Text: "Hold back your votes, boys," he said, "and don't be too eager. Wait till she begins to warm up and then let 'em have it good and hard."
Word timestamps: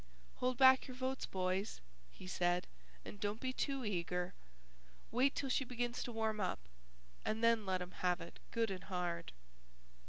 "Hold 0.37 0.57
back 0.57 0.87
your 0.87 0.95
votes, 0.97 1.27
boys," 1.27 1.79
he 2.11 2.25
said, 2.25 2.65
"and 3.05 3.19
don't 3.19 3.39
be 3.39 3.53
too 3.53 3.85
eager. 3.85 4.33
Wait 5.11 5.35
till 5.35 5.49
she 5.49 5.63
begins 5.63 6.01
to 6.01 6.11
warm 6.11 6.39
up 6.39 6.57
and 7.23 7.43
then 7.43 7.67
let 7.67 7.83
'em 7.83 7.91
have 7.91 8.19
it 8.19 8.39
good 8.49 8.71
and 8.71 8.85
hard." 8.85 9.31